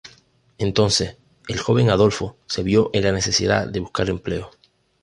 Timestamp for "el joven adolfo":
1.47-2.35